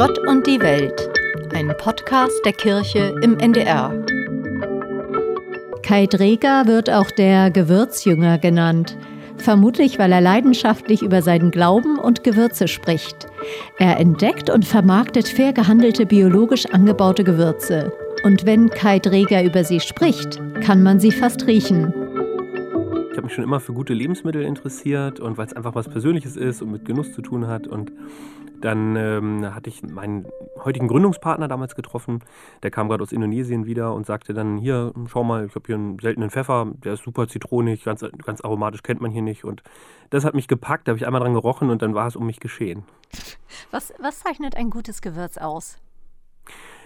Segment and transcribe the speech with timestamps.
[0.00, 1.10] Gott und die Welt,
[1.52, 3.92] ein Podcast der Kirche im NDR.
[5.82, 8.96] Kai Dreger wird auch der Gewürzjünger genannt,
[9.36, 13.26] vermutlich weil er leidenschaftlich über seinen Glauben und Gewürze spricht.
[13.78, 17.92] Er entdeckt und vermarktet fair gehandelte biologisch angebaute Gewürze.
[18.24, 21.99] Und wenn Kai Dreger über sie spricht, kann man sie fast riechen.
[23.10, 26.36] Ich habe mich schon immer für gute Lebensmittel interessiert und weil es einfach was Persönliches
[26.36, 27.66] ist und mit Genuss zu tun hat.
[27.66, 27.90] Und
[28.60, 30.26] dann ähm, hatte ich meinen
[30.64, 32.20] heutigen Gründungspartner damals getroffen.
[32.62, 35.74] Der kam gerade aus Indonesien wieder und sagte dann: Hier, schau mal, ich habe hier
[35.74, 39.44] einen seltenen Pfeffer, der ist super zitronig, ganz, ganz aromatisch, kennt man hier nicht.
[39.44, 39.64] Und
[40.10, 42.26] das hat mich gepackt, da habe ich einmal dran gerochen und dann war es um
[42.26, 42.84] mich geschehen.
[43.72, 45.78] Was, was zeichnet ein gutes Gewürz aus?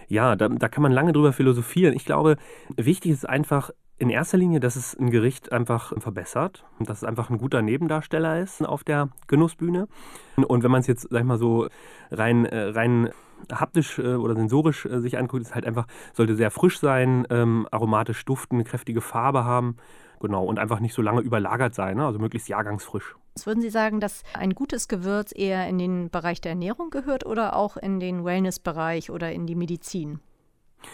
[0.08, 1.94] Ja, da, da kann man lange drüber philosophieren.
[1.94, 2.36] Ich glaube,
[2.76, 3.70] wichtig ist einfach,
[4.04, 7.62] in erster Linie, dass es ein Gericht einfach verbessert und dass es einfach ein guter
[7.62, 9.88] Nebendarsteller ist auf der Genussbühne.
[10.36, 11.68] Und wenn man es jetzt, sag ich mal so,
[12.10, 13.08] rein, äh, rein
[13.50, 17.66] haptisch äh, oder sensorisch äh, sich anguckt, ist halt einfach, sollte sehr frisch sein, ähm,
[17.70, 19.76] aromatisch duften, kräftige Farbe haben.
[20.20, 22.04] Genau, und einfach nicht so lange überlagert sein, ne?
[22.04, 23.16] also möglichst jahrgangsfrisch.
[23.42, 27.56] Würden Sie sagen, dass ein gutes Gewürz eher in den Bereich der Ernährung gehört oder
[27.56, 30.20] auch in den Wellness-Bereich oder in die Medizin?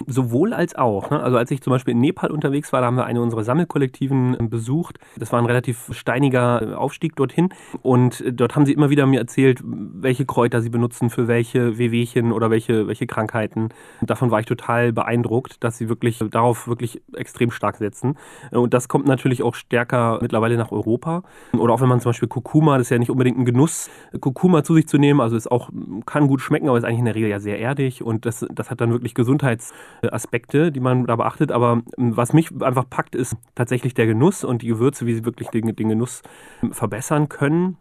[0.06, 1.10] Sowohl als auch.
[1.10, 1.20] Ne?
[1.20, 4.38] Also als ich zum Beispiel in Nepal unterwegs war, da haben wir eine unserer Sammelkollektiven
[4.38, 4.98] äh, besucht.
[5.16, 7.50] Das war ein relativ steiniger äh, Aufstieg dorthin.
[7.82, 11.78] Und äh, dort haben sie immer wieder mir erzählt, welche Kräuter sie benutzen für welche
[11.78, 13.68] Wehwehchen oder welche, welche Krankheiten.
[14.00, 18.16] Davon war ich total beeindruckt, dass sie wirklich darauf wirklich extrem stark setzen.
[18.50, 21.22] Und das kommt natürlich auch stärker mittlerweile nach Europa.
[21.52, 24.62] Oder auch wenn man zum Beispiel Kurkuma, das ist ja nicht unbedingt ein Genuss, Kurkuma
[24.62, 25.20] zu sich zu nehmen.
[25.20, 25.70] Also ist auch,
[26.06, 28.02] kann gut schmecken, aber ist eigentlich in der Regel ja sehr erdig.
[28.02, 29.72] Und das, das hat dann wirklich Gesundheits
[30.10, 31.52] Aspekte, die man da beachtet.
[31.52, 35.24] Aber ähm, was mich einfach packt, ist tatsächlich der Genuss und die Gewürze, wie sie
[35.24, 36.22] wirklich den, den Genuss
[36.62, 37.76] ähm, verbessern können.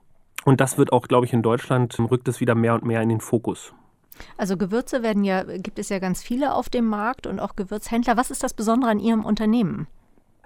[0.46, 3.02] Und das wird auch, glaube ich, in Deutschland ähm, rückt es wieder mehr und mehr
[3.02, 3.74] in den Fokus.
[4.38, 8.18] Also Gewürze werden ja, gibt es ja ganz viele auf dem Markt und auch Gewürzhändler.
[8.18, 9.88] Was ist das Besondere an Ihrem Unternehmen?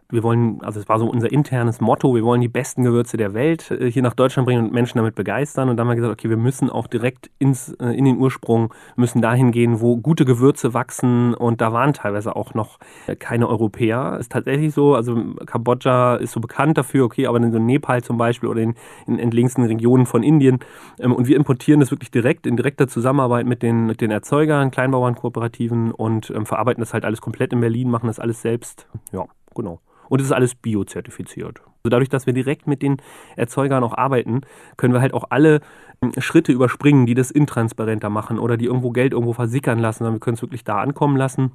[0.10, 3.34] Wir wollen, also es war so unser internes Motto, wir wollen die besten Gewürze der
[3.34, 5.70] Welt äh, hier nach Deutschland bringen und Menschen damit begeistern.
[5.70, 8.74] Und dann haben wir gesagt, okay, wir müssen auch direkt ins, äh, in den Ursprung,
[8.96, 11.34] müssen dahin gehen, wo gute Gewürze wachsen.
[11.34, 14.18] Und da waren teilweise auch noch äh, keine Europäer.
[14.20, 15.16] Ist tatsächlich so, also
[15.46, 18.76] Kambodscha ist so bekannt dafür, okay, aber in so Nepal zum Beispiel oder in,
[19.08, 20.60] in entlegensten Regionen von Indien.
[21.00, 24.72] Ähm, und wir importieren das wirklich direkt, in direkter Zusammenarbeit mit den, mit den Erzeugern,
[24.72, 28.88] Kleinbauernkooperativen und ähm, verarbeiten das halt alles komplett in Berlin, machen das alles selbst.
[29.12, 29.26] Ja,
[29.56, 29.80] genau.
[30.14, 31.62] Und es ist alles biozertifiziert.
[31.62, 32.98] Also dadurch, dass wir direkt mit den
[33.36, 34.42] Erzeugern auch arbeiten,
[34.78, 35.60] können wir halt auch alle
[36.04, 40.18] ähm, Schritte überspringen, die das intransparenter machen oder die irgendwo Geld irgendwo versickern lassen, sondern
[40.18, 41.54] wir können es wirklich da ankommen lassen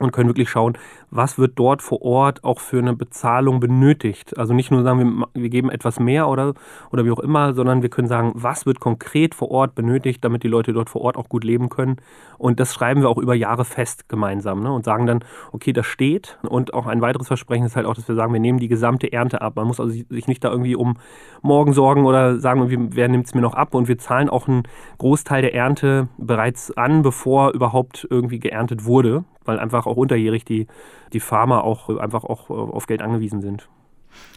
[0.00, 0.78] und können wirklich schauen,
[1.10, 4.38] was wird dort vor Ort auch für eine Bezahlung benötigt.
[4.38, 6.54] Also nicht nur sagen, wir, wir geben etwas mehr oder,
[6.92, 10.42] oder wie auch immer, sondern wir können sagen, was wird konkret vor Ort benötigt, damit
[10.42, 11.96] die Leute dort vor Ort auch gut leben können.
[12.36, 14.72] Und das schreiben wir auch über Jahre fest gemeinsam ne?
[14.72, 16.38] und sagen dann, okay, das steht.
[16.42, 19.12] Und auch ein weiteres Versprechen ist halt auch, dass wir sagen, wir nehmen die gesamte
[19.12, 19.56] Ernte ab.
[19.56, 20.96] Man muss also sich nicht da irgendwie um
[21.42, 23.74] morgen sorgen oder sagen, wer nimmt es mir noch ab.
[23.74, 24.62] Und wir zahlen auch einen
[24.98, 30.66] Großteil der Ernte bereits an, bevor überhaupt irgendwie geerntet wurde weil einfach auch unterjährig die,
[31.12, 33.68] die Farmer auch einfach auch äh, auf Geld angewiesen sind.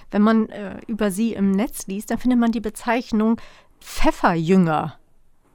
[0.09, 3.39] Wenn man äh, über sie im Netz liest, dann findet man die Bezeichnung
[3.79, 4.97] Pfefferjünger.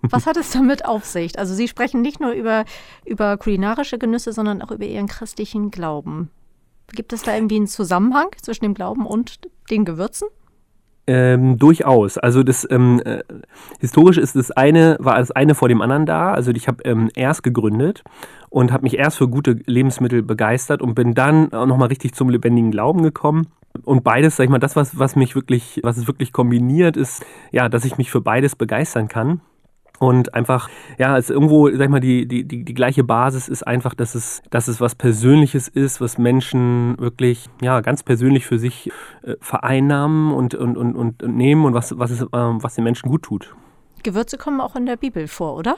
[0.02, 1.38] Was hat es damit auf sich?
[1.38, 2.64] Also Sie sprechen nicht nur über,
[3.04, 6.30] über kulinarische Genüsse, sondern auch über Ihren christlichen Glauben.
[6.92, 9.40] Gibt es da irgendwie einen Zusammenhang zwischen dem Glauben und
[9.70, 10.28] den Gewürzen?
[11.08, 12.18] Ähm, durchaus.
[12.18, 13.22] Also das ähm, äh,
[13.78, 16.32] historisch ist das eine, war das eine vor dem anderen da.
[16.32, 18.02] Also ich habe ähm, erst gegründet
[18.50, 22.28] und habe mich erst für gute Lebensmittel begeistert und bin dann auch nochmal richtig zum
[22.28, 23.46] lebendigen Glauben gekommen.
[23.84, 27.24] Und beides, sag ich mal, das, was, was mich wirklich, was es wirklich kombiniert, ist,
[27.52, 29.40] ja, dass ich mich für beides begeistern kann.
[29.98, 30.68] Und einfach,
[30.98, 34.14] ja, es irgendwo, sag ich mal, die, die, die, die gleiche Basis ist einfach, dass
[34.14, 38.90] es, dass es was Persönliches ist, was Menschen wirklich, ja, ganz persönlich für sich
[39.22, 43.08] äh, vereinnahmen und, und, und, und, nehmen und was, was, es, äh, was den Menschen
[43.08, 43.54] gut tut.
[44.02, 45.76] Gewürze kommen auch in der Bibel vor, oder?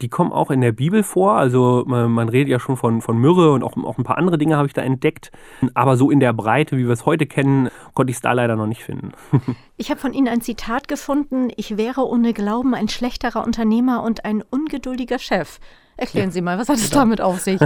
[0.00, 1.34] Die kommen auch in der Bibel vor.
[1.34, 4.38] Also man, man redet ja schon von, von Myrrhe und auch, auch ein paar andere
[4.38, 5.30] Dinge habe ich da entdeckt.
[5.74, 8.56] Aber so in der Breite, wie wir es heute kennen, konnte ich es da leider
[8.56, 9.12] noch nicht finden.
[9.76, 11.50] Ich habe von Ihnen ein Zitat gefunden.
[11.56, 15.58] Ich wäre ohne Glauben ein schlechterer Unternehmer und ein ungeduldiger Chef.
[15.96, 17.02] Erklären Sie mal, was hat es genau.
[17.02, 17.60] damit auf sich?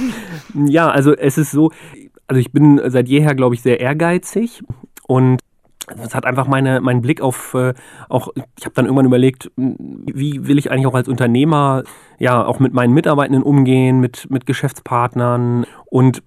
[0.54, 1.72] ja, also es ist so,
[2.26, 4.62] also ich bin seit jeher, glaube ich, sehr ehrgeizig
[5.06, 5.40] und
[6.02, 7.74] es hat einfach meine, meinen Blick auf äh,
[8.08, 8.28] auch,
[8.58, 11.84] ich habe dann irgendwann überlegt, wie will ich eigentlich auch als Unternehmer
[12.18, 15.66] ja auch mit meinen Mitarbeitenden umgehen, mit, mit Geschäftspartnern.
[15.86, 16.22] Und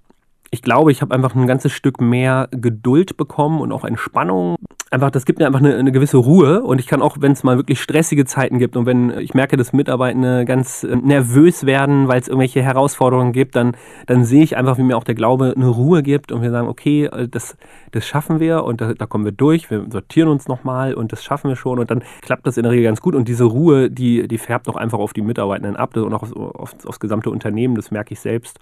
[0.52, 4.56] ich glaube, ich habe einfach ein ganzes Stück mehr Geduld bekommen und auch Entspannung.
[4.92, 7.44] Einfach, das gibt mir einfach eine, eine gewisse Ruhe und ich kann auch, wenn es
[7.44, 12.08] mal wirklich stressige Zeiten gibt und wenn ich merke, dass Mitarbeitende ganz äh, nervös werden,
[12.08, 15.54] weil es irgendwelche Herausforderungen gibt, dann, dann sehe ich einfach, wie mir auch der Glaube
[15.56, 17.56] eine Ruhe gibt und wir sagen, okay, äh, das,
[17.92, 21.24] das schaffen wir und da, da kommen wir durch, wir sortieren uns nochmal und das
[21.24, 23.92] schaffen wir schon und dann klappt das in der Regel ganz gut und diese Ruhe,
[23.92, 27.30] die, die färbt auch einfach auf die Mitarbeitenden ab und auch aufs, aufs, aufs gesamte
[27.30, 28.60] Unternehmen, das merke ich selbst.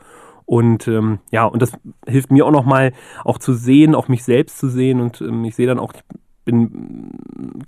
[0.47, 1.73] Und ähm, ja, und das
[2.07, 2.93] hilft mir auch nochmal
[3.25, 5.01] auch zu sehen, auch mich selbst zu sehen.
[5.01, 6.01] Und ähm, ich sehe dann auch, ich
[6.45, 7.11] bin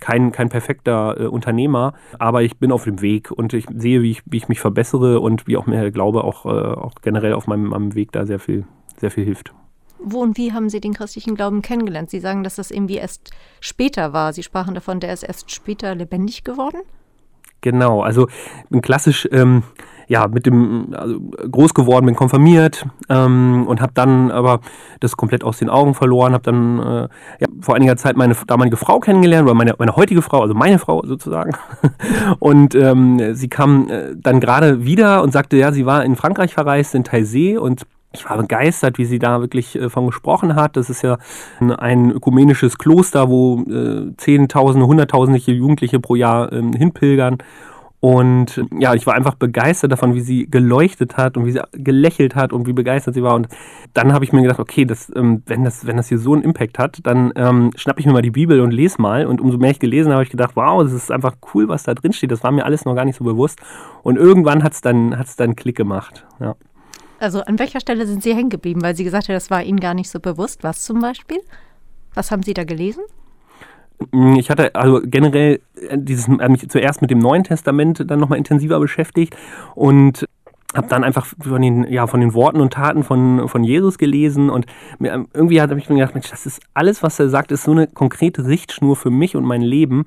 [0.00, 4.12] kein, kein perfekter äh, Unternehmer, aber ich bin auf dem Weg und ich sehe, wie
[4.12, 7.46] ich, wie ich mich verbessere und wie auch mir glaube, auch, äh, auch generell auf
[7.46, 8.64] meinem, meinem Weg da sehr viel,
[8.96, 9.52] sehr viel hilft.
[10.02, 12.08] Wo und wie haben Sie den christlichen Glauben kennengelernt?
[12.08, 13.30] Sie sagen, dass das irgendwie erst
[13.60, 14.32] später war.
[14.32, 16.80] Sie sprachen davon, der ist erst später lebendig geworden?
[17.60, 18.26] Genau, also
[18.80, 19.64] klassisch ähm,
[20.10, 21.20] ja mit dem also
[21.50, 24.60] groß geworden, bin konfirmiert ähm, und habe dann aber
[24.98, 27.08] das komplett aus den Augen verloren, habe dann äh,
[27.38, 30.80] ja, vor einiger Zeit meine damalige Frau kennengelernt oder meine, meine heutige Frau, also meine
[30.80, 31.52] Frau sozusagen.
[32.40, 36.54] und ähm, sie kam äh, dann gerade wieder und sagte, ja, sie war in Frankreich
[36.54, 40.76] verreist, in Taizé und ich war begeistert, wie sie da wirklich äh, von gesprochen hat.
[40.76, 41.18] Das ist ja
[41.60, 47.38] ein ökumenisches Kloster, wo äh, Zehntausende, Hunderttausende Jugendliche pro Jahr ähm, hinpilgern.
[48.00, 52.34] Und ja, ich war einfach begeistert davon, wie sie geleuchtet hat und wie sie gelächelt
[52.34, 53.34] hat und wie begeistert sie war.
[53.34, 53.48] Und
[53.92, 56.42] dann habe ich mir gedacht, okay, das, ähm, wenn, das, wenn das hier so einen
[56.42, 59.26] Impact hat, dann ähm, schnappe ich mir mal die Bibel und lese mal.
[59.26, 61.82] Und umso mehr ich gelesen habe, habe ich gedacht, wow, das ist einfach cool, was
[61.82, 62.30] da drin steht.
[62.30, 63.60] Das war mir alles noch gar nicht so bewusst.
[64.02, 66.26] Und irgendwann hat es dann, hat's dann Klick gemacht.
[66.40, 66.56] Ja.
[67.18, 68.80] Also an welcher Stelle sind Sie hängen geblieben?
[68.80, 70.64] Weil Sie gesagt haben, das war Ihnen gar nicht so bewusst.
[70.64, 71.40] Was zum Beispiel?
[72.14, 73.02] Was haben Sie da gelesen?
[74.12, 78.20] Mm, ich hatte also generell äh, dieses, äh, mich zuerst mit dem Neuen Testament dann
[78.20, 79.36] nochmal intensiver beschäftigt
[79.74, 80.26] und
[80.74, 84.50] habe dann einfach von den, ja, von den Worten und Taten von, von Jesus gelesen
[84.50, 84.66] und
[84.98, 87.64] mir, ähm, irgendwie habe ich mir gedacht, Mensch, das ist alles, was er sagt, ist
[87.64, 90.04] so eine konkrete Richtschnur für mich und mein Leben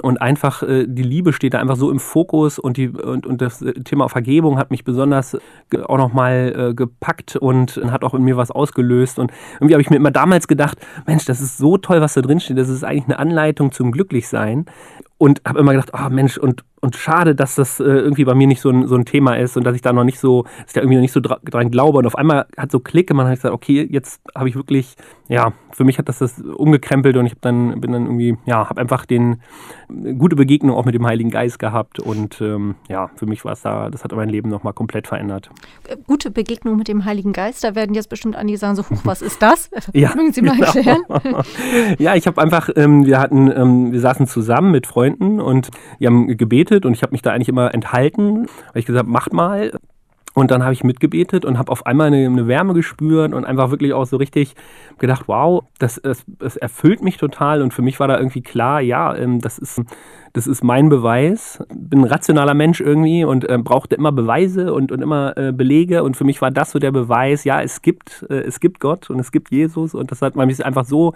[0.00, 3.42] und einfach äh, die Liebe steht da einfach so im Fokus und, die, und, und
[3.42, 5.36] das Thema Vergebung hat mich besonders
[5.84, 9.18] auch nochmal äh, gepackt und hat auch in mir was ausgelöst.
[9.18, 12.22] Und irgendwie habe ich mir immer damals gedacht, Mensch, das ist so toll, was da
[12.22, 14.66] drin steht, das ist eigentlich eine Anleitung zum Glücklichsein.
[15.18, 18.48] Und habe immer gedacht, oh Mensch, und, und schade, dass das äh, irgendwie bei mir
[18.48, 20.66] nicht so ein, so ein Thema ist und dass ich da noch nicht so, dass
[20.68, 21.98] ich da irgendwie noch nicht so dran glaube.
[21.98, 24.96] Und auf einmal hat so Klick gemacht, habe ich gesagt, okay, jetzt habe ich wirklich,
[25.32, 28.68] ja, für mich hat das das umgekrempelt und ich habe dann, bin dann irgendwie, ja,
[28.68, 29.40] habe einfach den,
[30.18, 33.62] gute Begegnung auch mit dem Heiligen Geist gehabt und ähm, ja, für mich war es
[33.62, 35.48] da, das hat mein Leben nochmal komplett verändert.
[35.88, 39.00] Äh, gute Begegnung mit dem Heiligen Geist, da werden jetzt bestimmt einige sagen, so, huch,
[39.04, 39.70] was ist das?
[39.94, 40.66] ja, Mögen Sie mal genau.
[40.66, 41.02] erklären?
[41.98, 46.08] ja, ich habe einfach, ähm, wir hatten, ähm, wir saßen zusammen mit Freunden und wir
[46.08, 49.72] haben gebetet und ich habe mich da eigentlich immer enthalten, weil ich gesagt macht mal.
[50.34, 53.70] Und dann habe ich mitgebetet und habe auf einmal eine, eine, Wärme gespürt und einfach
[53.70, 54.54] wirklich auch so richtig
[54.98, 57.60] gedacht, wow, das, das, das, erfüllt mich total.
[57.60, 59.82] Und für mich war da irgendwie klar, ja, ähm, das, ist,
[60.32, 61.62] das ist mein Beweis.
[61.74, 66.02] Bin ein rationaler Mensch irgendwie und äh, brauchte immer Beweise und, und immer äh, Belege.
[66.02, 69.10] Und für mich war das so der Beweis, ja, es gibt, äh, es gibt Gott
[69.10, 69.94] und es gibt Jesus.
[69.94, 71.12] Und das hat mich einfach so,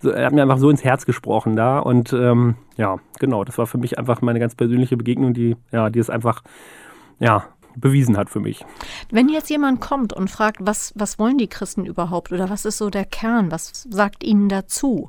[0.00, 1.78] so, er hat mir einfach so ins Herz gesprochen da.
[1.78, 5.88] Und ähm, ja, genau, das war für mich einfach meine ganz persönliche Begegnung, die, ja,
[5.88, 6.42] die ist einfach,
[7.18, 7.44] ja,
[7.76, 8.64] bewiesen hat für mich.
[9.10, 12.78] Wenn jetzt jemand kommt und fragt, was, was wollen die Christen überhaupt oder was ist
[12.78, 15.08] so der Kern, was sagt ihnen dazu?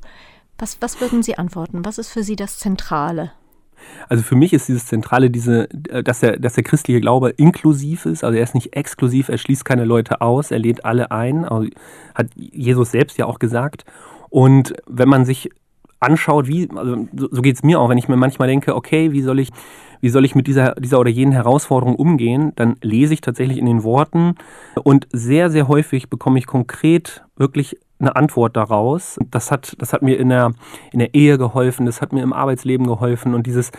[0.57, 1.85] Was, was würden Sie antworten?
[1.85, 3.31] Was ist für Sie das Zentrale?
[4.07, 8.05] Also für mich ist dieses Zentrale, diese, äh, dass, der, dass der christliche Glaube inklusiv
[8.05, 11.45] ist, also er ist nicht exklusiv, er schließt keine Leute aus, er lädt alle ein,
[11.45, 11.67] also
[12.13, 13.85] hat Jesus selbst ja auch gesagt.
[14.29, 15.49] Und wenn man sich
[15.99, 19.21] anschaut, wie, also so, geht es mir auch, wenn ich mir manchmal denke, okay, wie
[19.21, 19.49] soll ich
[20.01, 23.65] wie soll ich mit dieser, dieser oder jenen Herausforderung umgehen, dann lese ich tatsächlich in
[23.65, 24.35] den Worten
[24.83, 29.19] und sehr, sehr häufig bekomme ich konkret wirklich eine Antwort daraus.
[29.29, 30.53] Das hat, das hat mir in der,
[30.93, 33.71] in der Ehe geholfen, das hat mir im Arbeitsleben geholfen und dieses,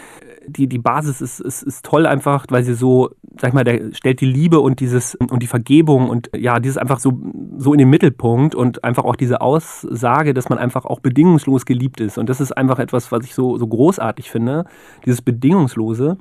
[0.47, 3.11] die, die Basis ist, ist, ist toll einfach, weil sie so,
[3.41, 7.01] sag mal, der stellt die Liebe und dieses und die Vergebung und ja, dieses einfach
[7.01, 7.19] so,
[7.57, 12.01] so in den Mittelpunkt und einfach auch diese Aussage, dass man einfach auch bedingungslos geliebt
[12.01, 12.19] ist.
[12.19, 14.65] Und das ist einfach etwas, was ich so, so großartig finde,
[15.07, 16.19] dieses Bedingungslose.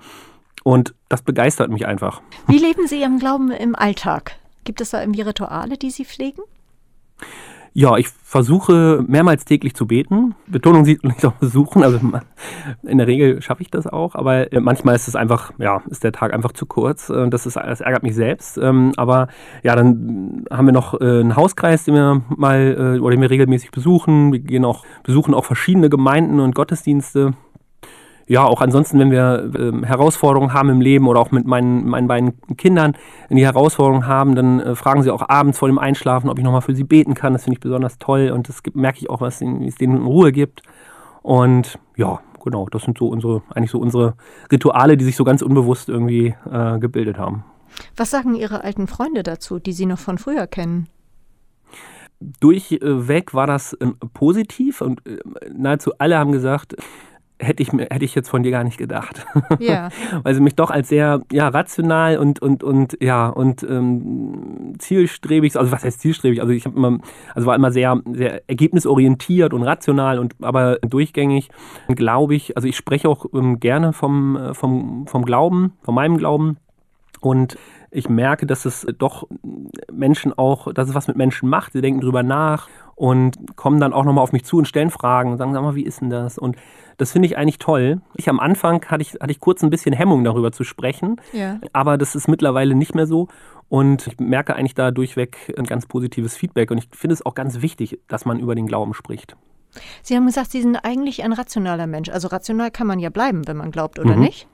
[0.64, 2.22] Und das begeistert mich einfach.
[2.48, 4.38] Wie leben Sie Ihren Glauben im Alltag?
[4.64, 6.42] Gibt es da irgendwie Rituale, die Sie pflegen?
[7.74, 10.36] Ja, ich versuche mehrmals täglich zu beten.
[10.48, 11.84] Betonung sieht nicht auch besuchen.
[11.84, 12.00] Also
[12.84, 16.04] in der Regel schaffe ich das auch, aber äh, manchmal ist es einfach, ja, ist
[16.04, 17.10] der Tag einfach zu kurz.
[17.10, 18.58] Äh, das, ist, das ärgert mich selbst.
[18.58, 19.28] Ähm, aber
[19.64, 23.72] ja, dann haben wir noch äh, einen Hauskreis, den wir mal oder den wir regelmäßig
[23.72, 24.32] besuchen.
[24.32, 27.34] Wir gehen auch, besuchen auch verschiedene Gemeinden und Gottesdienste.
[28.30, 32.08] Ja, auch ansonsten, wenn wir äh, Herausforderungen haben im Leben oder auch mit meinen, meinen
[32.08, 32.96] beiden Kindern,
[33.28, 36.44] wenn die Herausforderungen haben, dann äh, fragen sie auch abends vor dem Einschlafen, ob ich
[36.44, 37.34] nochmal für sie beten kann.
[37.34, 40.32] Das finde ich besonders toll und das gibt, merke ich auch, was es denen Ruhe
[40.32, 40.62] gibt.
[41.24, 44.14] Und ja, genau, das sind so unsere, eigentlich so unsere
[44.52, 47.44] Rituale, die sich so ganz unbewusst irgendwie äh, gebildet haben.
[47.98, 50.88] Was sagen Ihre alten Freunde dazu, die Sie noch von früher kennen?
[52.20, 55.18] Durchweg war das äh, positiv und äh,
[55.52, 56.76] nahezu alle haben gesagt,
[57.40, 59.26] hätte ich, hätte ich jetzt von dir gar nicht gedacht.
[59.60, 59.90] Ja.
[60.24, 65.58] Weil sie mich doch als sehr ja, rational und, und, und, ja, und ähm, zielstrebig,
[65.58, 66.42] also was heißt zielstrebig?
[66.42, 67.00] Also ich habe immer,
[67.34, 71.50] also war immer sehr, sehr ergebnisorientiert und rational und aber durchgängig,
[71.88, 76.18] glaube ich, also ich spreche auch ähm, gerne vom, äh, vom, vom Glauben, von meinem
[76.18, 76.58] Glauben.
[77.22, 77.58] Und
[77.92, 79.28] ich merke, dass es doch
[79.92, 81.74] Menschen auch, dass es was mit Menschen macht.
[81.74, 85.32] Sie denken drüber nach und kommen dann auch nochmal auf mich zu und stellen Fragen
[85.32, 86.38] und sagen, sag mal, wie ist denn das?
[86.38, 86.58] Und
[86.98, 88.02] das finde ich eigentlich toll.
[88.16, 91.60] Ich am Anfang hatte ich, hatte ich kurz ein bisschen Hemmung darüber zu sprechen, ja.
[91.72, 93.30] aber das ist mittlerweile nicht mehr so.
[93.70, 96.72] Und ich merke eigentlich da durchweg ein ganz positives Feedback.
[96.72, 99.38] Und ich finde es auch ganz wichtig, dass man über den Glauben spricht.
[100.02, 102.10] Sie haben gesagt, Sie sind eigentlich ein rationaler Mensch.
[102.10, 104.24] Also rational kann man ja bleiben, wenn man glaubt, oder mhm.
[104.24, 104.50] nicht?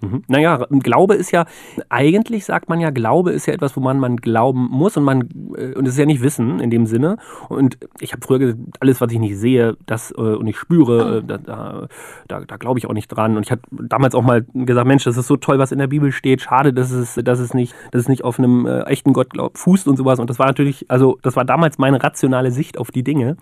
[0.00, 0.22] Mhm.
[0.28, 1.46] Naja, Glaube ist ja,
[1.88, 5.74] eigentlich sagt man ja, Glaube ist ja etwas, wo man, glauben muss und man, äh,
[5.74, 7.16] und es ist ja nicht Wissen in dem Sinne.
[7.48, 11.18] Und ich habe früher gesagt, alles, was ich nicht sehe, das äh, und ich spüre,
[11.18, 11.38] äh, da,
[12.28, 13.36] da, da, glaube ich auch nicht dran.
[13.36, 15.86] Und ich habe damals auch mal gesagt, Mensch, das ist so toll, was in der
[15.86, 16.42] Bibel steht.
[16.42, 19.88] Schade, dass es, dass es nicht, dass es nicht auf einem echten Gott glaub, fußt
[19.88, 20.18] und sowas.
[20.18, 23.36] Und das war natürlich, also das war damals meine rationale Sicht auf die Dinge.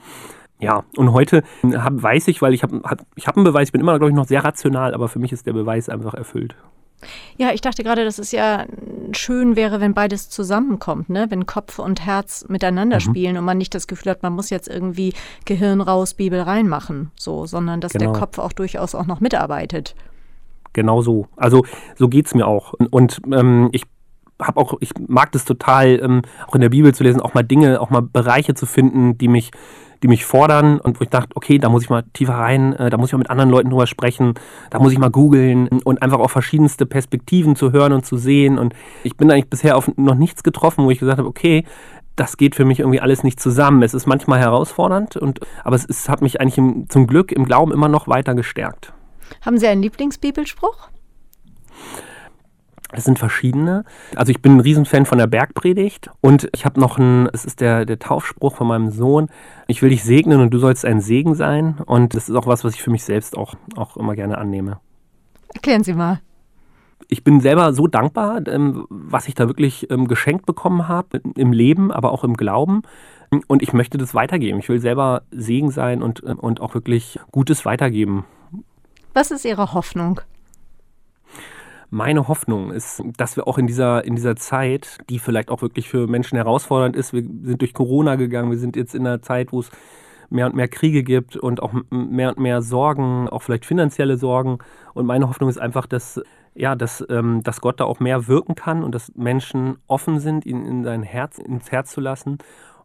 [0.60, 3.72] Ja, und heute hab, weiß ich, weil ich habe hab, ich hab einen Beweis, ich
[3.72, 6.54] bin immer, glaube ich, noch sehr rational, aber für mich ist der Beweis einfach erfüllt.
[7.36, 8.66] Ja, ich dachte gerade, dass es ja
[9.12, 11.26] schön wäre, wenn beides zusammenkommt, ne?
[11.28, 13.00] wenn Kopf und Herz miteinander mhm.
[13.00, 15.12] spielen und man nicht das Gefühl hat, man muss jetzt irgendwie
[15.44, 18.12] Gehirn raus, Bibel reinmachen, so, sondern dass genau.
[18.12, 19.94] der Kopf auch durchaus auch noch mitarbeitet.
[20.72, 21.28] Genau so.
[21.36, 21.64] Also
[21.96, 22.72] so geht es mir auch.
[22.72, 23.84] Und, und ähm, ich
[24.40, 27.44] habe auch, ich mag das total, ähm, auch in der Bibel zu lesen, auch mal
[27.44, 29.52] Dinge, auch mal Bereiche zu finden, die mich
[30.04, 32.90] die mich fordern und wo ich dachte, okay, da muss ich mal tiefer rein, äh,
[32.90, 34.34] da muss ich mal mit anderen Leuten drüber sprechen,
[34.68, 38.58] da muss ich mal googeln und einfach auch verschiedenste Perspektiven zu hören und zu sehen.
[38.58, 41.64] Und ich bin eigentlich bisher auf noch nichts getroffen, wo ich gesagt habe, okay,
[42.16, 43.82] das geht für mich irgendwie alles nicht zusammen.
[43.82, 47.46] Es ist manchmal herausfordernd, und, aber es ist, hat mich eigentlich im, zum Glück im
[47.46, 48.92] Glauben immer noch weiter gestärkt.
[49.40, 50.90] Haben Sie einen Lieblingsbibelspruch?
[52.96, 53.84] Es sind verschiedene.
[54.14, 57.60] Also ich bin ein Riesenfan von der Bergpredigt und ich habe noch einen, es ist
[57.60, 59.28] der, der Taufspruch von meinem Sohn,
[59.66, 61.78] ich will dich segnen und du sollst ein Segen sein.
[61.86, 64.78] Und das ist auch was, was ich für mich selbst auch, auch immer gerne annehme.
[65.54, 66.20] Erklären Sie mal.
[67.08, 71.52] Ich bin selber so dankbar, ähm, was ich da wirklich ähm, geschenkt bekommen habe im
[71.52, 72.82] Leben, aber auch im Glauben.
[73.48, 74.60] Und ich möchte das weitergeben.
[74.60, 78.24] Ich will selber Segen sein und, ähm, und auch wirklich Gutes weitergeben.
[79.12, 80.20] Was ist Ihre Hoffnung?
[81.94, 85.88] Meine Hoffnung ist, dass wir auch in dieser, in dieser Zeit, die vielleicht auch wirklich
[85.88, 89.52] für Menschen herausfordernd ist, wir sind durch Corona gegangen, wir sind jetzt in einer Zeit,
[89.52, 89.70] wo es
[90.28, 94.58] mehr und mehr Kriege gibt und auch mehr und mehr Sorgen, auch vielleicht finanzielle Sorgen.
[94.92, 96.20] Und meine Hoffnung ist einfach, dass,
[96.56, 100.44] ja, dass, ähm, dass Gott da auch mehr wirken kann und dass Menschen offen sind,
[100.46, 102.38] ihn in sein Herz, ins Herz zu lassen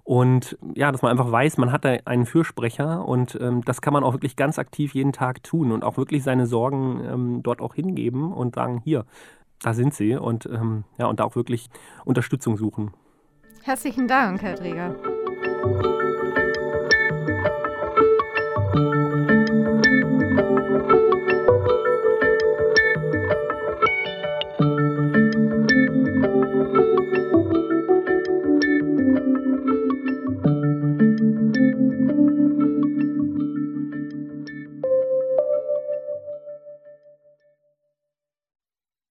[0.09, 3.93] und ja, dass man einfach weiß, man hat da einen Fürsprecher und ähm, das kann
[3.93, 7.61] man auch wirklich ganz aktiv jeden Tag tun und auch wirklich seine Sorgen ähm, dort
[7.61, 9.05] auch hingeben und sagen, hier,
[9.61, 11.69] da sind sie und ähm, ja, und da auch wirklich
[12.05, 12.91] Unterstützung suchen.
[13.61, 14.95] Herzlichen Dank, Herr Träger.